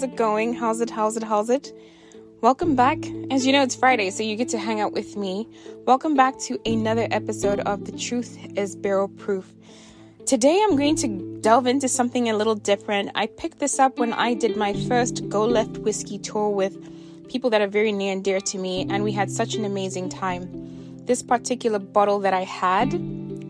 How's 0.00 0.08
it 0.08 0.16
going? 0.16 0.54
How's 0.54 0.80
it? 0.80 0.88
How's 0.88 1.16
it? 1.18 1.22
How's 1.22 1.50
it? 1.50 1.74
Welcome 2.40 2.74
back. 2.74 2.96
As 3.30 3.44
you 3.44 3.52
know, 3.52 3.62
it's 3.62 3.74
Friday, 3.74 4.08
so 4.08 4.22
you 4.22 4.34
get 4.34 4.48
to 4.48 4.58
hang 4.58 4.80
out 4.80 4.92
with 4.92 5.14
me. 5.14 5.46
Welcome 5.84 6.14
back 6.14 6.38
to 6.38 6.58
another 6.64 7.06
episode 7.10 7.60
of 7.60 7.84
The 7.84 7.92
Truth 7.92 8.38
is 8.56 8.74
Barrel 8.74 9.08
Proof. 9.08 9.52
Today, 10.24 10.58
I'm 10.64 10.74
going 10.74 10.96
to 10.96 11.38
delve 11.42 11.66
into 11.66 11.86
something 11.86 12.30
a 12.30 12.34
little 12.34 12.54
different. 12.54 13.10
I 13.14 13.26
picked 13.26 13.58
this 13.58 13.78
up 13.78 13.98
when 13.98 14.14
I 14.14 14.32
did 14.32 14.56
my 14.56 14.72
first 14.88 15.28
Go 15.28 15.44
Left 15.44 15.76
Whiskey 15.76 16.16
tour 16.16 16.48
with 16.48 16.78
people 17.28 17.50
that 17.50 17.60
are 17.60 17.68
very 17.68 17.92
near 17.92 18.14
and 18.14 18.24
dear 18.24 18.40
to 18.40 18.56
me, 18.56 18.86
and 18.88 19.04
we 19.04 19.12
had 19.12 19.30
such 19.30 19.54
an 19.54 19.66
amazing 19.66 20.08
time. 20.08 20.48
This 21.04 21.22
particular 21.22 21.78
bottle 21.78 22.20
that 22.20 22.32
I 22.32 22.44
had 22.44 22.94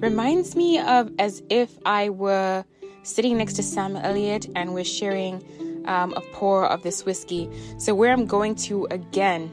reminds 0.02 0.56
me 0.56 0.80
of 0.80 1.12
as 1.20 1.44
if 1.48 1.78
I 1.86 2.08
were 2.08 2.64
sitting 3.04 3.38
next 3.38 3.52
to 3.54 3.62
Sam 3.62 3.94
Elliott 3.94 4.48
and 4.56 4.74
we're 4.74 4.82
sharing 4.82 5.44
um, 5.86 6.12
a 6.14 6.20
pour 6.32 6.66
of 6.66 6.82
this 6.82 7.04
whiskey. 7.04 7.50
So, 7.78 7.94
where 7.94 8.12
I'm 8.12 8.26
going 8.26 8.54
to 8.66 8.86
again, 8.90 9.50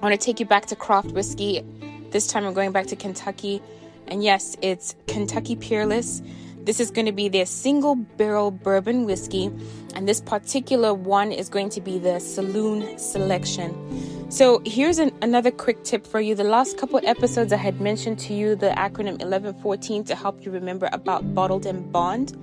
I 0.00 0.06
want 0.06 0.18
to 0.18 0.24
take 0.24 0.40
you 0.40 0.46
back 0.46 0.66
to 0.66 0.76
craft 0.76 1.12
whiskey. 1.12 1.62
This 2.10 2.26
time 2.26 2.44
I'm 2.46 2.54
going 2.54 2.72
back 2.72 2.86
to 2.86 2.96
Kentucky. 2.96 3.62
And 4.06 4.22
yes, 4.22 4.56
it's 4.62 4.94
Kentucky 5.06 5.56
Peerless. 5.56 6.22
This 6.64 6.80
is 6.80 6.90
going 6.90 7.04
to 7.04 7.12
be 7.12 7.28
their 7.28 7.44
single 7.44 7.94
barrel 7.94 8.50
bourbon 8.50 9.04
whiskey, 9.04 9.50
and 9.94 10.08
this 10.08 10.22
particular 10.22 10.94
one 10.94 11.30
is 11.30 11.50
going 11.50 11.68
to 11.70 11.80
be 11.82 11.98
the 11.98 12.18
Saloon 12.18 12.98
Selection. 12.98 14.30
So, 14.30 14.62
here's 14.64 14.98
an, 14.98 15.12
another 15.20 15.50
quick 15.50 15.84
tip 15.84 16.06
for 16.06 16.20
you. 16.20 16.34
The 16.34 16.44
last 16.44 16.78
couple 16.78 16.98
episodes, 17.04 17.52
I 17.52 17.58
had 17.58 17.82
mentioned 17.82 18.18
to 18.20 18.34
you 18.34 18.56
the 18.56 18.70
acronym 18.70 19.18
1114 19.20 20.04
to 20.04 20.14
help 20.14 20.42
you 20.42 20.50
remember 20.50 20.88
about 20.92 21.34
bottled 21.34 21.66
in 21.66 21.90
bond. 21.90 22.34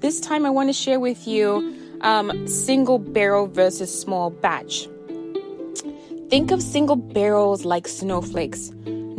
This 0.00 0.18
time, 0.18 0.44
I 0.44 0.50
want 0.50 0.68
to 0.68 0.72
share 0.72 0.98
with 0.98 1.28
you 1.28 1.79
um, 2.02 2.46
single 2.46 2.98
barrel 2.98 3.46
versus 3.46 3.90
small 4.00 4.30
batch. 4.30 4.88
Think 6.28 6.50
of 6.50 6.62
single 6.62 6.96
barrels 6.96 7.64
like 7.64 7.88
snowflakes 7.88 8.70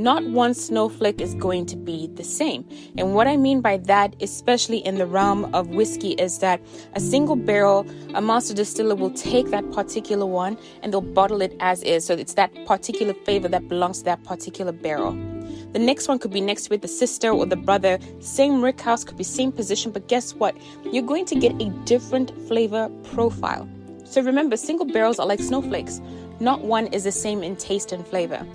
not 0.02 0.26
one 0.26 0.54
snowflake 0.54 1.22
is 1.22 1.36
going 1.36 1.66
to 1.68 1.76
be 1.76 2.08
the 2.08 2.24
same. 2.24 2.68
And 2.98 3.14
what 3.14 3.28
I 3.28 3.38
mean 3.38 3.62
by 3.62 3.78
that, 3.78 4.16
especially 4.22 4.80
in 4.80 4.96
the 4.96 5.06
realm 5.06 5.54
of 5.54 5.70
whiskey, 5.70 6.12
is 6.14 6.40
that 6.40 6.60
a 6.94 7.00
single 7.00 7.36
barrel, 7.36 7.86
a 8.16 8.22
master 8.22 8.54
distiller 8.54 8.96
will 8.96 9.12
take 9.12 9.52
that 9.52 9.70
particular 9.72 10.26
one 10.26 10.58
and 10.82 10.92
they'll 10.92 11.02
bottle 11.02 11.42
it 11.42 11.56
as 11.60 11.84
is. 11.84 12.06
So 12.06 12.16
it's 12.16 12.34
that 12.34 12.52
particular 12.66 13.14
flavor 13.14 13.48
that 13.50 13.68
belongs 13.68 14.00
to 14.00 14.06
that 14.06 14.24
particular 14.24 14.72
barrel. 14.72 15.31
The 15.74 15.80
next 15.80 16.08
one 16.08 16.20
could 16.20 16.32
be 16.32 16.42
next 16.42 16.70
with 16.70 16.82
the 16.82 16.88
sister 16.88 17.30
or 17.30 17.46
the 17.46 17.56
brother. 17.56 18.00
Same 18.20 18.64
rick 18.64 18.82
house, 18.82 19.04
could 19.04 19.18
be 19.18 19.24
same 19.24 19.52
position, 19.52 19.92
but 19.92 20.08
guess 20.08 20.34
what? 20.34 20.56
You're 20.92 21.04
going 21.04 21.26
to 21.26 21.36
get 21.36 21.54
a 21.62 21.70
different 21.86 22.32
flavor 22.48 22.90
profile. 23.12 23.68
So 24.06 24.22
remember, 24.22 24.58
single 24.58 24.86
barrels 24.86 25.20
are 25.20 25.26
like 25.26 25.40
snowflakes. 25.40 26.02
Not 26.40 26.62
one 26.62 26.88
is 26.88 27.06
the 27.06 27.12
same 27.12 27.44
in 27.44 27.56
taste 27.56 27.92
and 27.92 28.06
flavor. 28.06 28.46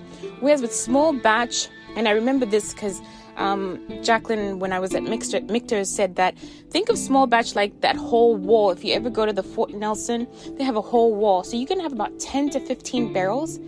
Whereas 0.40 0.60
with 0.60 0.74
small 0.74 1.12
batch, 1.12 1.68
and 1.96 2.08
I 2.08 2.10
remember 2.10 2.44
this 2.44 2.74
because 2.74 3.00
um, 3.36 3.80
Jacqueline, 4.02 4.58
when 4.58 4.72
I 4.72 4.78
was 4.78 4.94
at 4.94 5.02
Michter's, 5.02 5.88
said 5.88 6.16
that 6.16 6.36
think 6.70 6.88
of 6.88 6.98
small 6.98 7.26
batch 7.26 7.54
like 7.54 7.80
that 7.80 7.96
whole 7.96 8.36
wall. 8.36 8.70
If 8.70 8.84
you 8.84 8.92
ever 8.94 9.08
go 9.08 9.24
to 9.24 9.32
the 9.32 9.42
Fort 9.42 9.72
Nelson, 9.72 10.26
they 10.58 10.64
have 10.64 10.76
a 10.76 10.82
whole 10.82 11.14
wall. 11.14 11.42
So 11.44 11.56
you 11.56 11.66
can 11.66 11.80
have 11.80 11.92
about 11.92 12.18
10 12.18 12.50
to 12.50 12.60
15 12.60 13.12
barrels 13.12 13.58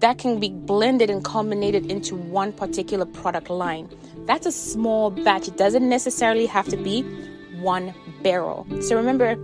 that 0.00 0.18
can 0.18 0.40
be 0.40 0.50
blended 0.50 1.10
and 1.10 1.24
combined 1.24 1.74
into 1.74 2.16
one 2.16 2.52
particular 2.52 3.06
product 3.06 3.50
line. 3.50 3.88
That's 4.26 4.46
a 4.46 4.52
small 4.52 5.10
batch. 5.10 5.48
It 5.48 5.56
doesn't 5.56 5.88
necessarily 5.88 6.46
have 6.46 6.68
to 6.68 6.76
be 6.76 7.02
one 7.60 7.94
barrel. 8.22 8.66
So 8.82 8.96
remember, 8.96 9.36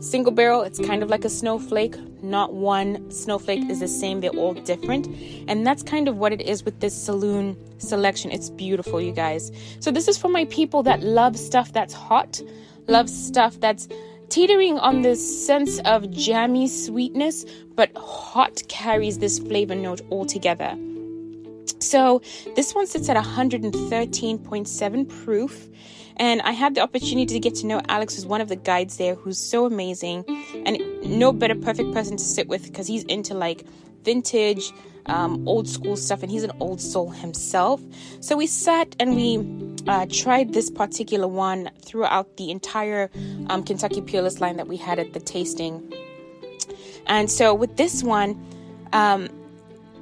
Single 0.00 0.32
barrel, 0.32 0.62
it's 0.62 0.78
kind 0.78 1.02
of 1.02 1.10
like 1.10 1.24
a 1.24 1.28
snowflake. 1.28 1.96
Not 2.22 2.52
one 2.52 3.10
snowflake 3.10 3.68
is 3.68 3.80
the 3.80 3.88
same, 3.88 4.20
they're 4.20 4.30
all 4.30 4.54
different. 4.54 5.08
And 5.48 5.66
that's 5.66 5.82
kind 5.82 6.06
of 6.06 6.18
what 6.18 6.32
it 6.32 6.40
is 6.40 6.64
with 6.64 6.78
this 6.78 6.94
saloon 6.94 7.56
selection. 7.78 8.30
It's 8.30 8.48
beautiful, 8.48 9.00
you 9.00 9.10
guys. 9.10 9.50
So, 9.80 9.90
this 9.90 10.06
is 10.06 10.16
for 10.16 10.28
my 10.28 10.44
people 10.44 10.84
that 10.84 11.02
love 11.02 11.36
stuff 11.36 11.72
that's 11.72 11.92
hot, 11.92 12.40
love 12.86 13.10
stuff 13.10 13.58
that's 13.58 13.88
teetering 14.28 14.78
on 14.78 15.02
this 15.02 15.46
sense 15.46 15.78
of 15.80 16.10
jammy 16.10 16.68
sweetness, 16.68 17.44
but 17.74 17.90
hot 17.96 18.62
carries 18.68 19.18
this 19.18 19.38
flavor 19.38 19.74
note 19.74 20.00
altogether. 20.10 20.76
So, 21.80 22.22
this 22.56 22.74
one 22.74 22.86
sits 22.86 23.08
at 23.08 23.16
113.7 23.16 25.24
proof. 25.24 25.68
And 26.18 26.42
I 26.42 26.50
had 26.50 26.74
the 26.74 26.80
opportunity 26.80 27.26
to 27.26 27.38
get 27.38 27.54
to 27.56 27.66
know 27.66 27.80
Alex, 27.88 28.16
who's 28.16 28.26
one 28.26 28.40
of 28.40 28.48
the 28.48 28.56
guides 28.56 28.96
there, 28.96 29.14
who's 29.14 29.38
so 29.38 29.66
amazing. 29.66 30.24
And 30.66 30.80
no 31.04 31.32
better 31.32 31.54
perfect 31.54 31.92
person 31.92 32.16
to 32.16 32.24
sit 32.24 32.48
with 32.48 32.64
because 32.64 32.88
he's 32.88 33.04
into 33.04 33.34
like 33.34 33.64
vintage, 34.02 34.72
um, 35.06 35.46
old 35.46 35.68
school 35.68 35.96
stuff, 35.96 36.22
and 36.22 36.30
he's 36.30 36.42
an 36.42 36.52
old 36.58 36.80
soul 36.80 37.10
himself. 37.10 37.80
So 38.20 38.36
we 38.36 38.48
sat 38.48 38.96
and 38.98 39.14
we 39.14 39.36
uh, 39.86 40.06
tried 40.10 40.52
this 40.52 40.70
particular 40.70 41.28
one 41.28 41.70
throughout 41.82 42.36
the 42.36 42.50
entire 42.50 43.10
um, 43.48 43.62
Kentucky 43.62 44.00
Peerless 44.00 44.40
line 44.40 44.56
that 44.56 44.66
we 44.66 44.76
had 44.76 44.98
at 44.98 45.12
the 45.12 45.20
tasting. 45.20 45.92
And 47.06 47.30
so 47.30 47.54
with 47.54 47.76
this 47.76 48.02
one, 48.02 48.38
um, 48.92 49.28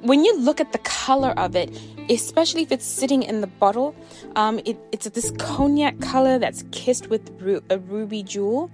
when 0.01 0.23
you 0.23 0.37
look 0.39 0.59
at 0.59 0.71
the 0.71 0.79
color 0.79 1.31
of 1.31 1.55
it, 1.55 1.69
especially 2.09 2.61
if 2.61 2.71
it's 2.71 2.85
sitting 2.85 3.23
in 3.23 3.41
the 3.41 3.47
bottle, 3.47 3.95
um, 4.35 4.59
it, 4.65 4.77
it's 4.91 5.09
this 5.09 5.31
cognac 5.37 5.99
color 5.99 6.37
that's 6.37 6.63
kissed 6.71 7.09
with 7.09 7.29
ru- 7.41 7.63
a 7.69 7.79
ruby 7.79 8.23
jewel. 8.23 8.71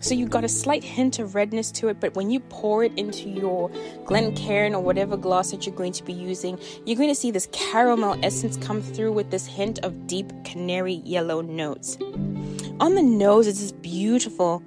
So 0.00 0.14
you've 0.14 0.30
got 0.30 0.44
a 0.44 0.48
slight 0.48 0.84
hint 0.84 1.18
of 1.18 1.34
redness 1.34 1.70
to 1.72 1.88
it, 1.88 2.00
but 2.00 2.14
when 2.14 2.30
you 2.30 2.40
pour 2.40 2.84
it 2.84 2.92
into 2.96 3.28
your 3.28 3.70
Glencairn 4.04 4.74
or 4.74 4.82
whatever 4.82 5.16
glass 5.16 5.50
that 5.50 5.66
you're 5.66 5.74
going 5.74 5.92
to 5.92 6.04
be 6.04 6.12
using, 6.12 6.58
you're 6.84 6.96
going 6.96 7.08
to 7.08 7.14
see 7.14 7.30
this 7.30 7.48
caramel 7.52 8.18
essence 8.22 8.56
come 8.58 8.82
through 8.82 9.12
with 9.12 9.30
this 9.30 9.46
hint 9.46 9.78
of 9.80 10.06
deep 10.06 10.32
canary 10.44 11.02
yellow 11.04 11.40
notes. 11.40 11.96
On 12.78 12.94
the 12.94 13.02
nose, 13.02 13.46
it's 13.46 13.60
this 13.60 13.72
beautiful 13.72 14.62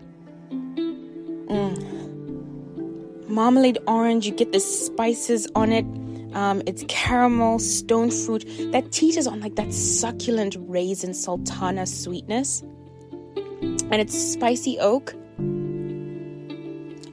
mm, 0.52 2.00
marmalade 3.30 3.78
orange. 3.88 4.26
You 4.26 4.34
get 4.34 4.52
the 4.52 4.60
spices 4.60 5.48
on 5.56 5.72
it. 5.72 5.86
Um, 6.36 6.62
it's 6.68 6.84
caramel, 6.88 7.60
stone 7.60 8.12
fruit 8.12 8.46
that 8.72 8.92
teaches 8.92 9.26
on 9.26 9.40
like 9.40 9.56
that 9.56 9.74
succulent 9.74 10.56
raisin 10.60 11.14
sultana 11.14 11.86
sweetness. 11.86 12.64
And 13.92 14.02
it's 14.02 14.18
spicy 14.18 14.80
oak. 14.80 15.16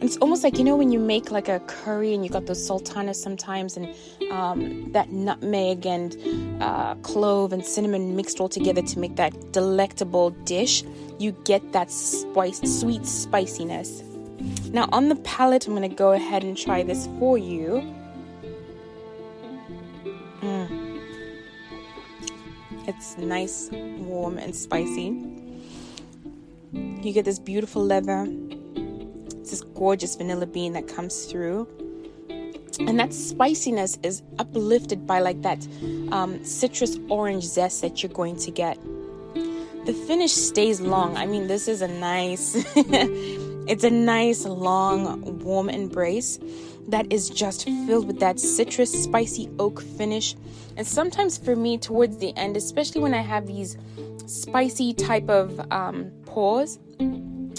It's 0.02 0.18
almost 0.18 0.44
like, 0.44 0.58
you 0.58 0.64
know, 0.64 0.76
when 0.76 0.92
you 0.92 0.98
make 0.98 1.30
like 1.30 1.48
a 1.48 1.58
curry 1.60 2.12
and 2.12 2.22
you 2.22 2.30
got 2.30 2.46
those 2.46 2.64
sultanas 2.64 3.20
sometimes 3.20 3.76
and 3.78 3.94
um, 4.30 4.92
that 4.92 5.10
nutmeg 5.10 5.86
and 5.86 6.62
uh, 6.62 6.94
clove 6.96 7.52
and 7.52 7.64
cinnamon 7.64 8.14
mixed 8.14 8.38
all 8.38 8.48
together 8.48 8.82
to 8.82 8.98
make 8.98 9.16
that 9.16 9.52
delectable 9.52 10.30
dish, 10.44 10.84
you 11.18 11.32
get 11.44 11.72
that 11.72 11.90
spice, 11.90 12.60
sweet 12.78 13.06
spiciness. 13.06 14.02
Now, 14.70 14.86
on 14.92 15.08
the 15.08 15.16
palate, 15.16 15.66
I'm 15.66 15.80
to 15.80 15.88
go 15.88 16.12
ahead 16.12 16.44
and 16.44 16.56
try 16.56 16.82
this 16.82 17.08
for 17.18 17.38
you. 17.38 17.82
Mm. 20.42 21.00
It's 22.86 23.16
nice, 23.16 23.70
warm, 23.72 24.36
and 24.38 24.54
spicy. 24.54 25.45
You 27.02 27.12
get 27.12 27.24
this 27.24 27.38
beautiful 27.38 27.84
leather. 27.84 28.26
It's 28.26 29.50
this 29.50 29.62
gorgeous 29.62 30.16
vanilla 30.16 30.46
bean 30.46 30.72
that 30.72 30.88
comes 30.88 31.24
through. 31.26 31.68
And 32.80 32.98
that 33.00 33.12
spiciness 33.12 33.98
is 34.02 34.22
uplifted 34.38 35.06
by 35.06 35.20
like 35.20 35.42
that 35.42 35.66
um, 36.12 36.44
citrus 36.44 36.98
orange 37.08 37.44
zest 37.44 37.80
that 37.82 38.02
you're 38.02 38.12
going 38.12 38.36
to 38.36 38.50
get. 38.50 38.78
The 39.86 39.92
finish 40.06 40.32
stays 40.32 40.80
long. 40.80 41.16
I 41.16 41.26
mean, 41.26 41.46
this 41.46 41.68
is 41.68 41.80
a 41.80 41.88
nice, 41.88 42.54
it's 42.76 43.84
a 43.84 43.90
nice, 43.90 44.44
long, 44.44 45.38
warm 45.44 45.68
embrace 45.68 46.38
that 46.88 47.12
is 47.12 47.30
just 47.30 47.64
filled 47.64 48.06
with 48.06 48.20
that 48.20 48.38
citrus, 48.40 48.92
spicy 48.92 49.48
oak 49.58 49.80
finish. 49.80 50.34
And 50.76 50.86
sometimes 50.86 51.38
for 51.38 51.56
me, 51.56 51.78
towards 51.78 52.18
the 52.18 52.36
end, 52.36 52.56
especially 52.56 53.00
when 53.00 53.14
I 53.14 53.22
have 53.22 53.46
these 53.46 53.76
spicy 54.26 54.92
type 54.92 55.28
of 55.28 55.60
um, 55.72 56.10
pours, 56.36 56.78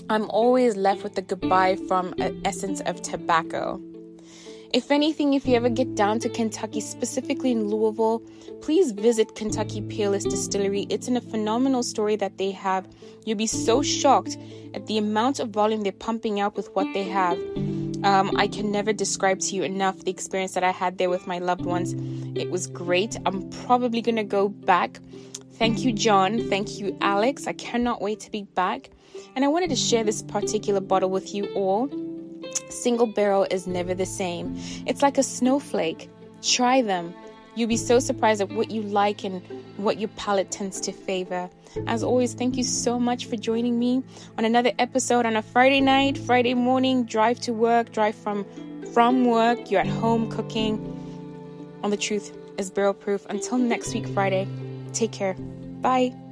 I'm 0.08 0.30
always 0.30 0.76
left 0.76 1.02
with 1.02 1.16
the 1.16 1.24
goodbye 1.24 1.78
from 1.88 2.14
an 2.20 2.40
essence 2.46 2.80
of 2.82 3.02
tobacco. 3.02 3.82
If 4.72 4.92
anything, 4.92 5.34
if 5.34 5.48
you 5.48 5.56
ever 5.56 5.68
get 5.68 5.96
down 5.96 6.20
to 6.20 6.30
Kentucky, 6.30 6.80
specifically 6.82 7.52
in 7.52 7.70
Louisville, 7.70 8.22
please 8.62 8.92
visit 8.92 9.34
Kentucky 9.34 9.82
Peerless 9.82 10.26
Distillery. 10.26 10.86
It's 10.92 11.08
in 11.08 11.18
a 11.18 11.22
phenomenal 11.22 11.82
story 11.82 12.18
that 12.18 12.38
they 12.38 12.52
have. 12.52 12.88
You'll 13.26 13.40
be 13.40 13.48
so 13.48 13.82
shocked 13.82 14.38
at 14.76 14.86
the 14.86 15.00
amount 15.00 15.40
of 15.40 15.50
volume 15.50 15.82
they're 15.82 15.92
pumping 15.92 16.40
out 16.40 16.56
with 16.56 16.70
what 16.76 16.86
they 16.94 17.06
have. 17.06 17.40
Um, 18.04 18.32
I 18.38 18.48
can 18.48 18.72
never 18.72 18.94
describe 18.94 19.40
to 19.40 19.56
you 19.56 19.64
enough 19.64 20.04
the 20.04 20.12
experience 20.12 20.54
that 20.54 20.64
I 20.64 20.70
had 20.70 21.00
there 21.00 21.10
with 21.10 21.26
my 21.26 21.40
loved 21.40 21.66
ones. 21.66 21.96
It 22.38 22.52
was 22.52 22.68
great. 22.68 23.18
I'm 23.26 23.50
probably 23.66 24.04
going 24.04 24.18
to 24.18 24.24
go 24.24 24.50
back. 24.50 25.00
Thank 25.58 25.84
you, 25.84 25.92
John. 25.92 26.48
Thank 26.50 26.80
you, 26.80 26.96
Alex. 27.02 27.48
I 27.48 27.54
cannot 27.54 28.02
wait 28.02 28.20
to 28.22 28.32
be 28.32 28.44
back. 28.44 28.92
And 29.36 29.44
I 29.44 29.48
wanted 29.48 29.70
to 29.72 29.76
share 29.76 30.04
this 30.04 30.22
particular 30.22 30.80
bottle 30.80 31.10
with 31.10 31.34
you 31.34 31.46
all. 31.56 31.90
Single 32.70 33.08
barrel 33.08 33.48
is 33.50 33.66
never 33.66 33.94
the 33.94 34.06
same. 34.06 34.56
It's 34.86 35.02
like 35.02 35.18
a 35.18 35.24
snowflake. 35.24 36.10
Try 36.42 36.82
them. 36.82 37.14
You'll 37.56 37.70
be 37.70 37.78
so 37.78 37.98
surprised 37.98 38.40
at 38.40 38.50
what 38.50 38.70
you 38.70 38.84
like 38.84 39.24
and 39.24 39.42
what 39.78 40.00
your 40.00 40.10
palate 40.10 40.52
tends 40.52 40.80
to 40.82 40.92
favor. 40.92 41.50
As 41.88 42.04
always, 42.04 42.36
thank 42.36 42.56
you 42.56 42.64
so 42.64 43.00
much 43.00 43.26
for 43.26 43.36
joining 43.36 43.80
me 43.80 44.04
on 44.38 44.46
another 44.46 44.72
episode 44.78 45.26
on 45.26 45.36
a 45.36 45.42
Friday 45.42 45.82
night, 45.82 46.20
Friday 46.20 46.54
morning, 46.54 47.04
drive 47.04 47.40
to 47.42 47.54
work, 47.54 47.92
drive 47.92 48.16
from 48.16 48.46
from 48.94 49.26
work, 49.26 49.70
you're 49.70 49.82
at 49.82 49.88
home 49.88 50.32
cooking. 50.32 50.80
On 51.84 51.90
the 51.90 51.98
truth 51.98 52.36
is 52.58 52.70
barrel 52.70 52.94
proof. 52.94 53.26
Until 53.30 53.58
next 53.58 53.94
week 53.94 54.08
Friday, 54.08 54.48
take 54.98 55.12
care. 55.12 55.36
Bye. 55.82 56.27